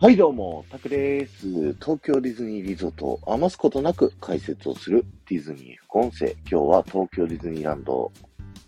[0.00, 1.72] はいどうも、タクです。
[1.74, 6.36] 東京ディズニーリゾートを余すことなく解説をするディズニー副音声。
[6.48, 8.12] 今日は東京ディズニーランド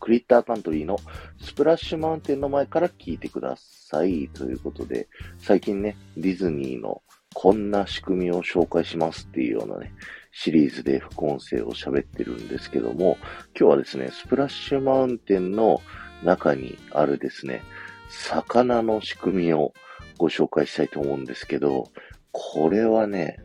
[0.00, 0.98] クリッターカントリーの
[1.40, 4.28] スプラッシュマウンテンの前から聞いてください。
[4.34, 5.06] ということで、
[5.38, 7.00] 最近ね、ディズニーの
[7.32, 9.92] こんな仕組みを紹介しますっていうようなね、
[10.32, 13.18] シリーズで副音声を喋ってるんですけども、
[13.56, 15.80] 今日はですね、スプラッシュマウンテンの
[16.24, 17.62] 中にあるですね、
[18.08, 19.72] 魚の仕組みを
[20.20, 21.88] ご紹介したいと思うんですけど、
[22.30, 23.38] これはね、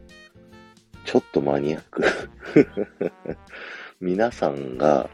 [1.06, 2.04] ちょっとマニアック。
[4.02, 5.10] 皆さんが、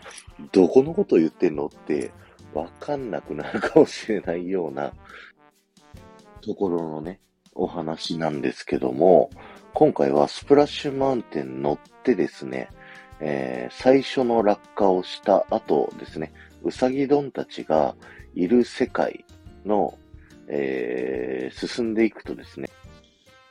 [0.51, 2.09] どこのこと言ってんのって
[2.55, 4.91] わかんなくなるかもしれないような
[6.41, 7.19] ところのね、
[7.53, 9.29] お話なんですけども、
[9.75, 12.69] 今回はスプラッシュマウンテン乗ってですね、
[13.19, 17.95] えー、最初の落下をした後ですね、うさぎ丼たちが
[18.33, 19.23] いる世界
[19.63, 19.95] の
[20.53, 21.20] えー、
[21.51, 22.69] 進んでいくとですね、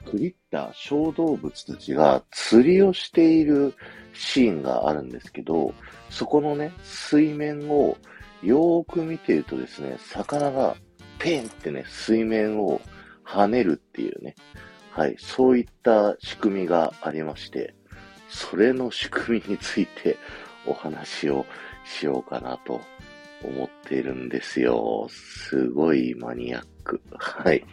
[0.04, 3.74] クリッタ小動物たちが釣りをしている
[4.14, 5.74] シーンがあるんですけど、
[6.08, 7.96] そこのね、水面を
[8.42, 10.76] よーく見てるとですね、魚が
[11.18, 12.80] ペンってね、水面を
[13.24, 14.34] 跳ねるっていうね、
[14.90, 17.74] はい、そういった仕組みがありまして、
[18.28, 20.16] それの仕組みについて
[20.66, 21.46] お話を
[21.84, 22.80] しようかなと
[23.44, 25.06] 思ってるんですよ。
[25.10, 27.00] すごいマニアック。
[27.16, 27.64] はい。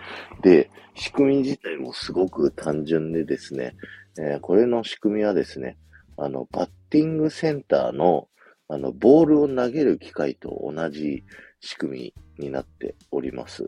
[0.41, 3.75] で、仕組み自体もすごく単純でですね、
[4.19, 5.77] えー、これの仕組みはですね、
[6.17, 8.27] あの、バッティングセンターの、
[8.67, 11.23] あの、ボールを投げる機械と同じ
[11.59, 13.65] 仕組みになっております。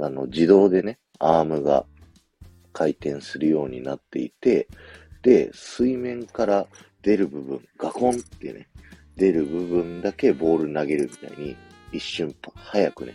[0.00, 1.86] あの、自動でね、アームが
[2.72, 4.68] 回転するようになっていて、
[5.22, 6.66] で、水面から
[7.02, 8.68] 出る部分、ガコンってね、
[9.16, 11.56] 出る部分だけボール投げるみたいに、
[11.92, 13.14] 一瞬早くね、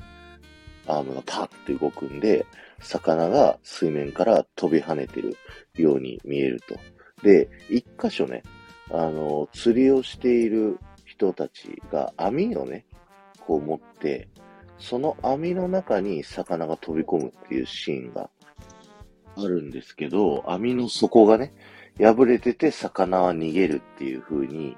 [0.88, 2.46] アームがパッて動くんで、
[2.80, 5.36] 魚が水面から飛び跳ねてる
[5.76, 6.76] ように見えると。
[7.24, 8.44] で、一箇所ね、
[8.92, 12.86] あの、釣りをしている人たちが網をね、
[13.46, 14.28] こう持って、
[14.78, 18.30] その網の中に魚が飛び込むっていうシーンが
[19.36, 21.54] あるんですけど、網の底がね、
[22.00, 24.78] 破れてて魚は逃げるっていう風に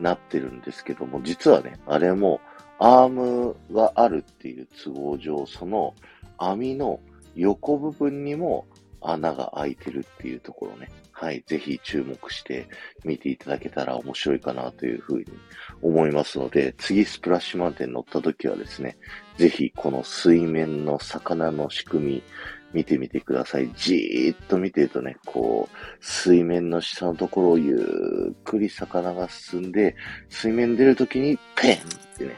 [0.00, 2.40] なってるんですけども、実はね、あれも
[2.78, 5.94] アームがあるっていう都合上、その
[6.38, 7.00] 網の
[7.36, 8.66] 横部分にも
[9.00, 10.90] 穴が開いてるっていうところね。
[11.12, 11.42] はい。
[11.46, 12.66] ぜひ注目して
[13.04, 15.26] 見ていただけたら面白いかなというふうに
[15.82, 18.96] 思いますので、次スプラッシュマウンテン乗った時はですね、
[19.36, 22.22] ぜひこの水面の魚の仕組み、
[22.72, 23.70] 見てみてください。
[23.76, 29.96] じーっと見てるとね、こう、水面の下のところをゆっくり魚が進んで、
[30.28, 31.78] 水面出るときにペンっ
[32.16, 32.36] てね、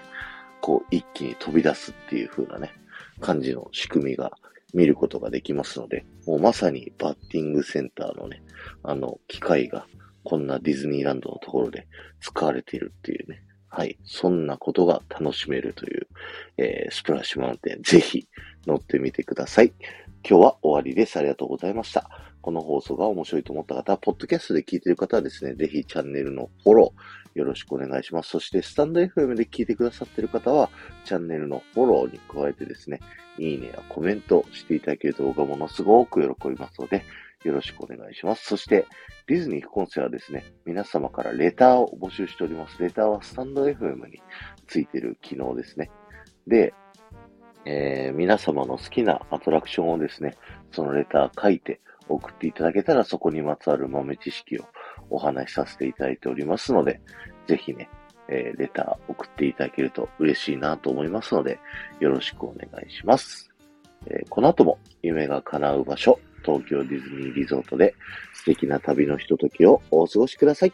[0.60, 2.72] こう一気に飛び出すっていう風なね、
[3.20, 4.32] 感じの仕組みが
[4.74, 8.42] 見ることができますので、もうまさにバッティングセンターのね、
[8.82, 9.86] あの、機械が
[10.24, 11.86] こんなディズニーランドのところで
[12.20, 13.98] 使われているっていうね、はい。
[14.04, 16.06] そんなことが楽しめるという、
[16.58, 18.28] えー、スプラッシュマウンテン、ぜひ
[18.66, 19.72] 乗ってみてください。
[20.28, 21.18] 今日は終わりです。
[21.18, 22.08] ありがとうございました。
[22.42, 28.30] この放送が面白いと思った方は、ポッドキャストで聞いている方はですね、ぜひチャンネルのフォローよろしくお願いします。
[28.30, 30.70] そして、スタンド FM で聞いてくださっている方は、
[31.04, 33.00] チャンネルのフォローに加えてですね、
[33.38, 37.04] いいねやコメントしていただけると僕はものすごく喜びますので、
[37.44, 38.44] よろしくお願いします。
[38.44, 38.86] そして、
[39.26, 42.80] ディズニー副音声はですね、皆様からレターを募集しております。
[42.80, 44.22] レターはスタンド FM に
[44.66, 45.90] ついている機能ですね。
[46.46, 46.74] で、
[47.64, 50.36] えー、皆様の好きなアトラクションをですね、
[50.72, 51.80] そのレター書いて
[52.14, 54.64] 送っていただけたら、そこにまつわる豆知識を
[55.10, 57.00] お話しさせていただいておりますので、
[57.46, 57.88] ぜひね、
[58.28, 61.58] えー、レター送っていただけると嬉しいなと思いますので、
[62.00, 63.50] よろしくお願いします。
[64.06, 67.94] えー、この後も夢が叶う場所、東京ディズニーリゾートで
[68.34, 70.72] 素敵な旅のひとときをお過ごしください。